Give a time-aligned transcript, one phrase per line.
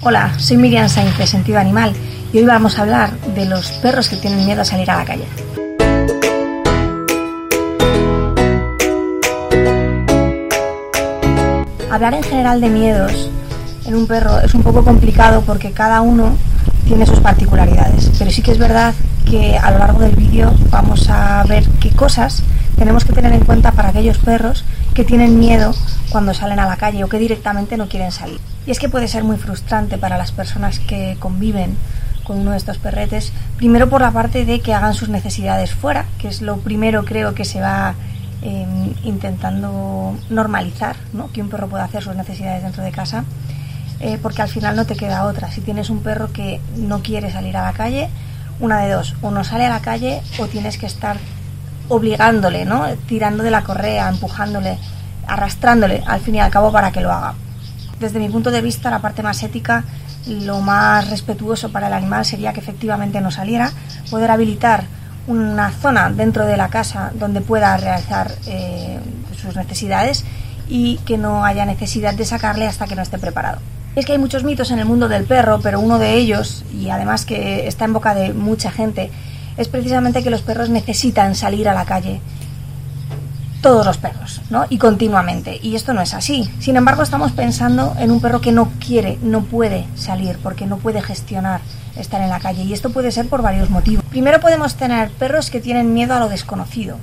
[0.00, 1.92] Hola, soy Miriam Sainz Sentido Animal
[2.32, 5.04] y hoy vamos a hablar de los perros que tienen miedo a salir a la
[5.04, 5.24] calle.
[11.90, 13.28] Hablar en general de miedos
[13.86, 16.36] en un perro es un poco complicado porque cada uno
[16.86, 18.94] tiene sus particularidades, pero sí que es verdad
[19.28, 22.44] que a lo largo del vídeo vamos a ver qué cosas
[22.76, 24.64] tenemos que tener en cuenta para aquellos perros
[24.98, 25.76] que tienen miedo
[26.10, 28.40] cuando salen a la calle o que directamente no quieren salir.
[28.66, 31.76] Y es que puede ser muy frustrante para las personas que conviven
[32.24, 36.06] con uno de estos perretes, primero por la parte de que hagan sus necesidades fuera,
[36.18, 37.94] que es lo primero creo que se va
[38.42, 41.30] em, intentando normalizar, ¿no?
[41.30, 43.24] que un perro pueda hacer sus necesidades dentro de casa,
[44.00, 45.52] eh, porque al final no te queda otra.
[45.52, 48.08] Si tienes un perro que no quiere salir a la calle,
[48.58, 51.18] una de dos, o no sale a la calle o tienes que estar
[51.88, 52.86] obligándole, ¿no?
[53.06, 54.78] tirando de la correa, empujándole,
[55.26, 57.34] arrastrándole al fin y al cabo para que lo haga.
[58.00, 59.84] Desde mi punto de vista, la parte más ética,
[60.26, 63.72] lo más respetuoso para el animal sería que efectivamente no saliera,
[64.10, 64.84] poder habilitar
[65.26, 68.98] una zona dentro de la casa donde pueda realizar eh,
[69.40, 70.24] sus necesidades
[70.68, 73.60] y que no haya necesidad de sacarle hasta que no esté preparado.
[73.96, 76.88] Es que hay muchos mitos en el mundo del perro, pero uno de ellos, y
[76.90, 79.10] además que está en boca de mucha gente,
[79.58, 82.20] es precisamente que los perros necesitan salir a la calle.
[83.60, 84.66] Todos los perros, ¿no?
[84.70, 85.58] Y continuamente.
[85.60, 86.48] Y esto no es así.
[86.60, 90.78] Sin embargo, estamos pensando en un perro que no quiere, no puede salir, porque no
[90.78, 91.60] puede gestionar
[91.96, 92.62] estar en la calle.
[92.62, 94.04] Y esto puede ser por varios motivos.
[94.08, 96.96] Primero podemos tener perros que tienen miedo a lo desconocido.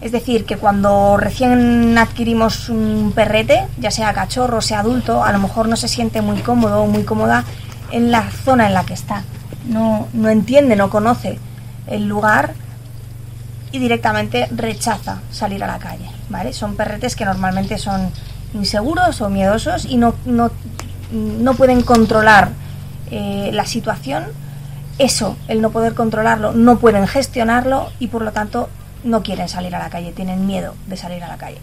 [0.00, 5.38] Es decir, que cuando recién adquirimos un perrete, ya sea cachorro sea adulto, a lo
[5.38, 7.44] mejor no se siente muy cómodo o muy cómoda
[7.90, 9.22] en la zona en la que está.
[9.68, 11.38] No, no entiende, no conoce
[11.90, 12.54] el lugar
[13.72, 16.10] y directamente rechaza salir a la calle.
[16.30, 16.52] ¿vale?
[16.52, 18.10] Son perretes que normalmente son
[18.54, 20.50] inseguros o miedosos y no, no,
[21.12, 22.50] no pueden controlar
[23.10, 24.24] eh, la situación.
[24.98, 28.68] Eso, el no poder controlarlo, no pueden gestionarlo y por lo tanto
[29.02, 31.58] no quieren salir a la calle, tienen miedo de salir a la calle.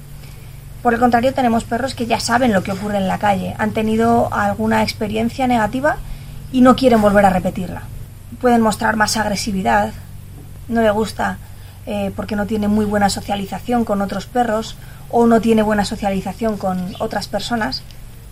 [0.81, 3.71] Por el contrario, tenemos perros que ya saben lo que ocurre en la calle, han
[3.71, 5.97] tenido alguna experiencia negativa
[6.51, 7.83] y no quieren volver a repetirla.
[8.41, 9.91] Pueden mostrar más agresividad,
[10.67, 11.37] no le gusta
[11.85, 14.75] eh, porque no tiene muy buena socialización con otros perros
[15.09, 17.83] o no tiene buena socialización con otras personas.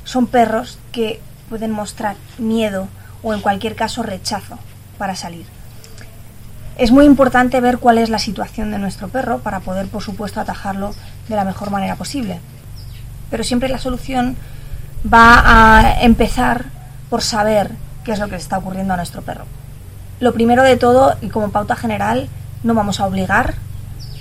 [0.03, 2.87] Son perros que pueden mostrar miedo
[3.23, 4.59] o en cualquier caso rechazo
[4.97, 5.45] para salir.
[6.77, 10.41] Es muy importante ver cuál es la situación de nuestro perro para poder, por supuesto,
[10.41, 10.93] atajarlo
[11.29, 12.39] de la mejor manera posible.
[13.31, 14.35] Pero siempre la solución
[15.11, 16.65] va a empezar
[17.09, 17.71] por saber
[18.03, 19.45] qué es lo que está ocurriendo a nuestro perro.
[20.19, 22.29] Lo primero de todo, y como pauta general,
[22.63, 23.55] no vamos a obligar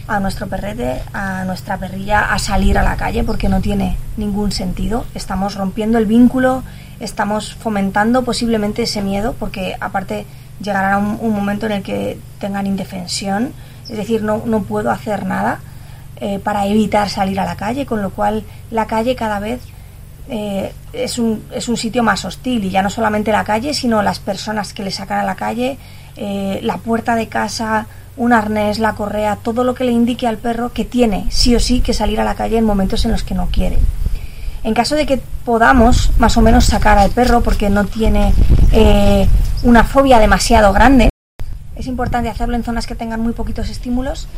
[0.08, 4.52] a nuestro perrete, a nuestra perrilla, a salir a la calle porque no tiene ningún
[4.52, 5.06] sentido.
[5.14, 6.62] Estamos rompiendo el vínculo,
[7.00, 10.26] estamos fomentando posiblemente ese miedo porque aparte
[10.60, 13.52] llegará un, momento en el que tengan indefensión,
[13.88, 15.60] es decir, no, no puedo hacer nada
[16.16, 19.60] eh, para evitar salir a la calle, con lo cual la calle cada vez
[20.28, 24.02] eh, es, un, es un sitio más hostil y ya no solamente la calle, sino
[24.02, 25.78] las personas que le sacan a la calle,
[26.16, 27.86] eh, la puerta de casa,
[28.16, 31.60] un arnés, la correa, todo lo que le indique al perro que tiene sí o
[31.60, 33.78] sí que salir a la calle en momentos en los que no quiere.
[34.62, 38.32] En caso de que podamos más o menos sacar al perro porque no tiene
[38.72, 39.28] eh,
[39.62, 41.10] una fobia demasiado grande,
[41.76, 44.28] es importante hacerlo en zonas que tengan muy poquitos estímulos,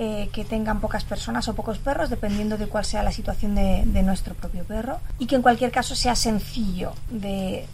[0.00, 4.02] eh, que tengan pocas personas o pocos perros, dependiendo de cuál sea la situación de,
[4.04, 7.66] nuestro propio perro, y que en cualquier caso sea sencillo de,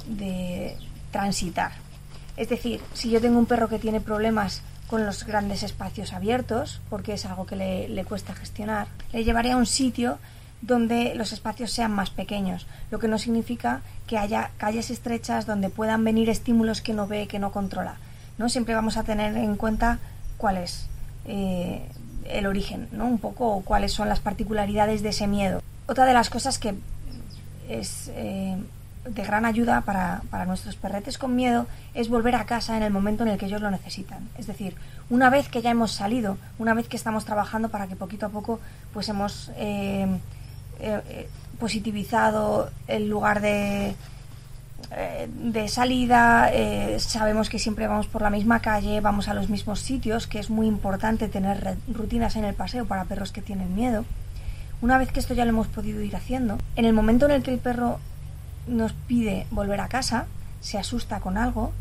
[1.11, 1.73] transitar.
[2.39, 6.81] Es decir, si yo tengo un perro que tiene problemas con los grandes espacios abiertos,
[6.89, 10.19] porque es algo que le, le, cuesta gestionar, le llevaré a un sitio
[10.63, 15.69] donde los espacios sean más pequeños, lo que no significa que haya calles estrechas donde
[15.69, 17.97] puedan venir estímulos que no ve, que no controla.
[18.39, 18.49] ¿no?
[18.49, 19.99] Siempre vamos a tener en cuenta
[20.39, 20.89] cuál es
[21.27, 21.87] eh,
[22.25, 23.07] el origen, ¿no?
[23.07, 25.63] un poco cuáles son las particularidades de ese miedo.
[25.87, 26.75] Otra de las cosas que
[27.69, 28.57] es eh,
[29.09, 32.93] de gran ayuda para, para, nuestros perretes con miedo es volver a casa en el
[32.93, 34.29] momento en el que ellos lo necesitan.
[34.39, 34.75] Es decir,
[35.11, 38.31] una vez que ya hemos salido, una vez que estamos trabajando para que poquito a
[38.31, 38.61] poco
[38.93, 40.07] pues hemos eh,
[40.81, 41.29] eh,
[41.59, 43.95] positivizado el lugar de,
[44.93, 49.49] eh, de salida, eh, sabemos que siempre vamos por la misma calle, vamos a los
[49.49, 53.75] mismos sitios, que es muy importante tener rutinas en el paseo para perros que tienen
[53.75, 54.05] miedo.
[54.81, 57.43] Una vez que esto ya lo hemos podido ir haciendo, en el momento en el
[57.43, 58.01] que el perro
[58.67, 60.27] nos pide volver a casa,
[60.61, 61.73] se asusta con algo,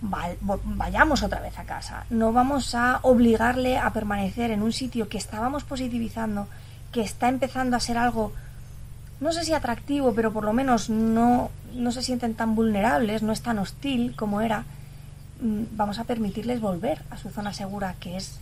[0.00, 2.06] vayamos otra vez a casa.
[2.10, 6.48] No vamos a obligarle a permanecer en un sitio que estábamos positivizando,
[6.90, 8.32] que está empezando a ser algo
[9.22, 13.32] no sé si atractivo, pero por lo menos no, no se sienten tan vulnerables, no
[13.32, 14.64] es tan hostil como era,
[15.40, 18.40] mm, vamos a permitirles volver a su zona segura, que es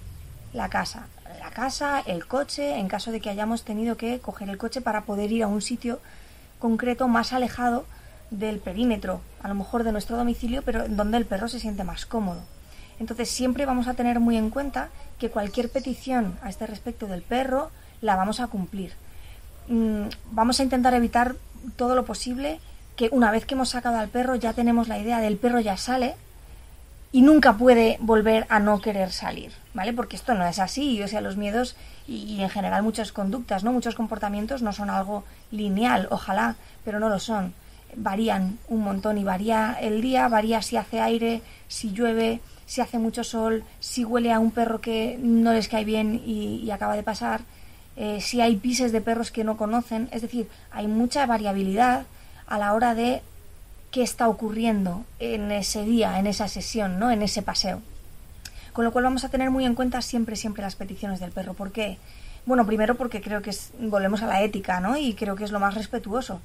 [0.55, 1.07] la casa.
[1.39, 5.03] La casa, el coche, en caso de que hayamos tenido que coger el coche para
[5.03, 6.01] poder ir a un sitio
[6.59, 7.85] concreto más alejado
[8.31, 12.07] del perímetro, a lo mejor de nuestro domicilio, pero donde el perro se siente más
[12.07, 12.41] cómodo.
[12.99, 14.89] Entonces siempre vamos a tener muy en cuenta
[15.19, 18.93] que cualquier petición a este respecto del perro la vamos a cumplir.
[19.71, 21.37] Mm, vamos a intentar evitar
[21.77, 22.59] todo lo posible
[22.97, 25.77] que una vez que hemos sacado al perro ya tenemos la idea del perro ya
[25.77, 26.17] sale
[27.13, 29.93] y nunca puede volver a no querer salir, ¿vale?
[29.93, 31.77] Porque esto no es así, o sea, los miedos
[32.07, 33.73] y, en general muchas conductas, ¿no?
[33.73, 37.55] Muchos comportamientos no son algo lineal, ojalá, pero no lo son.
[37.97, 42.99] Varían un montón y varía el día, varía si hace aire, si llueve, si hace
[42.99, 47.03] mucho sol, si huele a un perro que no les cae bien y, acaba de
[47.03, 47.41] pasar,
[47.97, 52.07] eh, si hay pises de perros que no conocen, es decir, hay mucha variabilidad
[52.47, 53.23] a la hora de
[53.91, 57.11] qué está ocurriendo en ese día, en esa sesión, ¿no?
[57.11, 57.83] en ese paseo.
[58.73, 61.55] Con lo cual vamos a tener muy en cuenta siempre, siempre las peticiones del perro.
[61.55, 61.99] ¿Por qué?
[62.47, 64.97] Bueno, primero porque creo que es, volvemos a la ética, ¿no?
[64.97, 66.41] Y creo que es lo más respetuoso.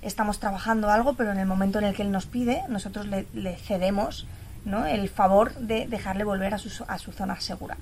[0.00, 3.56] Estamos trabajando algo, pero en el momento en el que él nos pide, nosotros le,
[3.56, 4.26] cedemos
[4.64, 4.86] ¿no?
[4.86, 7.76] el favor de dejarle volver a su, a su zona segura.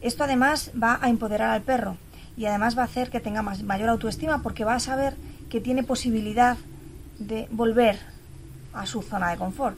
[0.00, 1.96] Esto además va a empoderar al perro
[2.38, 5.16] y además va a hacer que tenga más, mayor autoestima porque va a saber
[5.50, 6.56] que tiene posibilidad
[7.18, 7.98] de volver
[8.72, 9.76] a su zona de confort.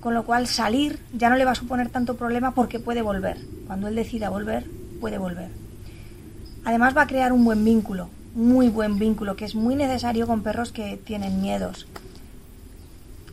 [0.00, 3.38] Con lo cual salir ya no le va a suponer tanto problema porque puede volver.
[3.68, 4.66] Cuando él decida volver,
[5.00, 5.50] puede volver.
[6.64, 10.42] Además va a crear un buen vínculo, muy buen vínculo, que es muy necesario con
[10.42, 11.86] perros que tienen miedos.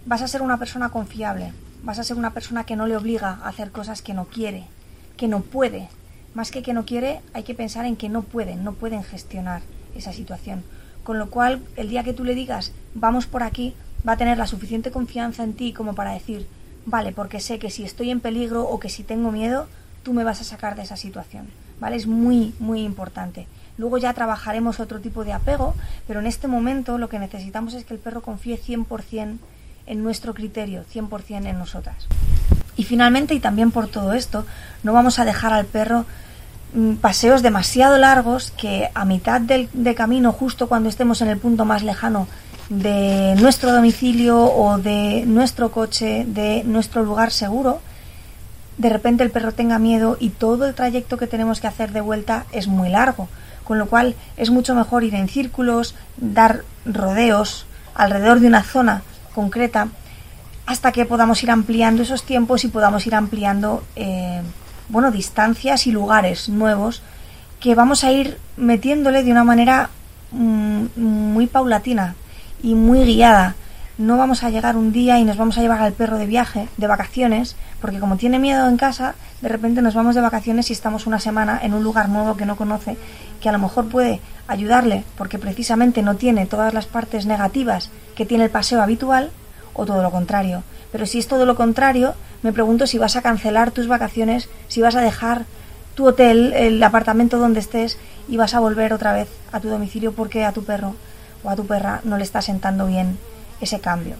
[0.06, 3.40] Vas a ser una persona confiable, vas a ser una persona que no le obliga
[3.42, 4.66] a hacer cosas que no quiere,
[5.18, 5.90] que no puede.
[6.34, 9.62] Más que que no quiere, hay que pensar en que no pueden, no pueden gestionar
[9.96, 10.64] esa situación.
[11.04, 13.74] Con lo cual, el día que tú le digas, vamos por aquí,
[14.08, 16.48] va a tener la suficiente confianza en ti como para decir,
[16.86, 19.68] vale, porque sé que si estoy en peligro o que si tengo miedo,
[20.04, 21.48] tú me vas a sacar de esa situación.
[21.80, 21.96] ¿Vale?
[21.96, 23.48] Es muy, muy importante.
[23.78, 25.74] Luego ya trabajaremos otro tipo de apego,
[26.06, 29.38] pero en este momento lo que necesitamos es que el perro confíe 100%
[29.86, 32.08] en nuestro criterio, 100% en nosotras.
[32.80, 34.46] Y finalmente, y también por todo esto,
[34.84, 36.06] no vamos a dejar al perro
[36.74, 41.38] mm, paseos demasiado largos que a mitad del de camino, justo cuando estemos en el
[41.40, 42.30] punto más lejano
[42.70, 47.82] de nuestro domicilio o de nuestro coche, de nuestro lugar seguro,
[48.78, 52.00] de repente el perro tenga miedo y todo el trayecto que tenemos que hacer de
[52.00, 53.28] vuelta es muy largo,
[53.66, 59.02] con lo cual es mucho mejor ir en círculos, dar rodeos alrededor de una zona
[59.36, 59.90] concreta
[60.70, 64.44] hasta que podamos ir ampliando esos tiempos y podamos ir ampliando eh,
[64.88, 67.02] bueno distancias y lugares nuevos
[67.60, 69.90] que vamos a ir metiéndole de una manera
[70.32, 72.14] mm, muy paulatina
[72.62, 73.56] y muy guiada.
[73.98, 76.70] No vamos a llegar un día y nos vamos a llevar al perro de viaje,
[76.78, 80.74] de vacaciones, porque como tiene miedo en casa, de repente nos vamos de vacaciones y
[80.74, 82.96] estamos una semana en un lugar nuevo que no conoce,
[83.42, 88.28] que a lo mejor puede ayudarle porque precisamente no tiene todas las partes negativas que
[88.28, 89.32] tiene el paseo habitual,
[89.80, 90.64] o todo lo contrario.
[90.92, 94.82] Pero si es todo lo contrario, me pregunto si vas a cancelar tus vacaciones, si
[94.82, 95.46] vas a dejar
[95.96, 97.98] tu hotel, el apartamento donde estés
[98.28, 100.96] y vas a volver otra vez a tu domicilio porque a tu perro
[101.44, 103.18] o a tu perra no le está sentando bien
[103.62, 104.16] ese cambio.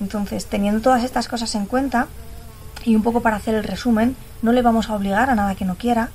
[0.00, 2.06] Entonces, teniendo todas estas cosas en cuenta,
[2.84, 5.64] y un poco para hacer el resumen, no le vamos a obligar a nada que
[5.64, 6.10] no quiera,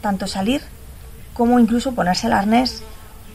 [0.00, 0.62] tanto salir
[1.34, 2.82] como incluso ponerse el arnés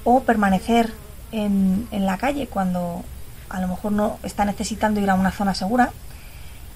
[0.04, 0.92] o permanecer
[1.32, 3.04] en, en la calle cuando
[3.52, 5.92] a lo mejor no está necesitando ir a una zona segura.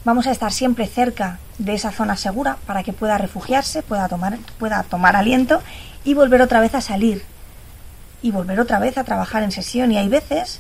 [0.04, 4.38] Vamos a estar siempre cerca de esa zona segura para que pueda refugiarse, pueda tomar,
[4.60, 5.62] pueda tomar aliento
[6.04, 7.24] y volver otra vez a salir
[8.22, 9.92] y volver otra vez a trabajar en sesión.
[9.92, 10.60] Y hay veces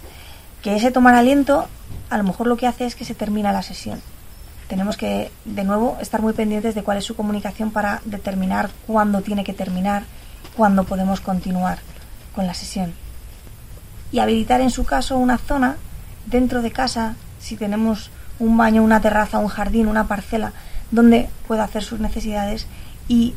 [0.63, 1.67] que ese tomar aliento
[2.09, 4.01] a lo mejor lo que hace es que se termina la sesión.
[4.67, 9.21] Tenemos que, de nuevo, estar muy pendientes de cuál es su comunicación para determinar cuándo
[9.21, 10.03] tiene que terminar,
[10.57, 11.79] cuándo podemos continuar
[12.33, 12.93] con la sesión.
[14.11, 15.77] Y habilitar en su caso una zona
[16.25, 20.53] dentro de casa, si tenemos un baño, una terraza, un jardín, una parcela,
[20.91, 22.67] donde pueda hacer sus necesidades
[23.07, 23.33] y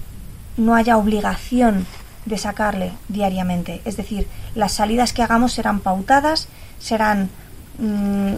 [0.56, 1.86] no haya obligación
[2.24, 3.80] de sacarle diariamente.
[3.84, 7.30] Es decir, las salidas que hagamos serán pautadas, serán
[7.78, 8.34] mm,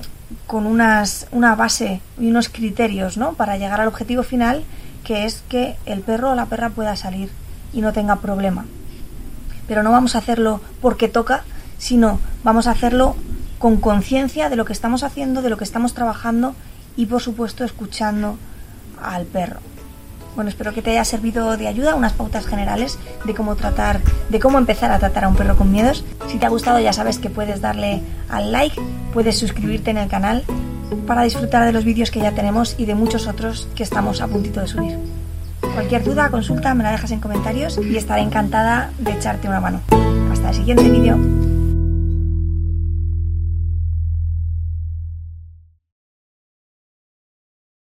[0.47, 3.33] con unas, una base y unos criterios ¿no?
[3.33, 4.65] para llegar al objetivo final,
[5.05, 7.31] que es que el perro o la perra pueda salir
[7.73, 8.67] y no tenga problema.
[9.67, 11.45] Pero no vamos a hacerlo porque toca,
[11.79, 13.17] sino vamos a hacerlo
[13.61, 16.55] con conciencia de lo que estamos haciendo, de lo que estamos trabajando
[16.97, 18.39] y por supuesto escuchando
[19.01, 19.61] al perro.
[20.35, 24.01] Bueno, espero que te haya servido de ayuda unas pautas generales de cómo tratar,
[24.31, 26.05] de cómo empezar a tratar a un perro con miedos.
[26.29, 28.01] Si te ha gustado ya sabes que puedes darle
[28.31, 28.81] al like,
[29.13, 30.43] puedes suscribirte en el canal
[31.07, 34.27] para disfrutar de los vídeos que ya tenemos y de muchos otros que estamos a
[34.27, 34.99] puntito de subir.
[35.75, 39.83] Cualquier duda, consulta, me la dejas en comentarios y estaré encantada de echarte una mano.
[40.33, 41.40] Hasta el siguiente vídeo.